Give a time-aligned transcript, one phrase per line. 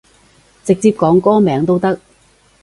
[0.63, 1.99] 直接講歌名都得